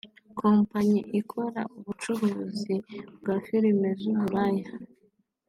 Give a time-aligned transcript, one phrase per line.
[0.39, 2.75] kompanyi ikora ubucuruzi
[3.19, 4.63] bwa film z’ubusambanyi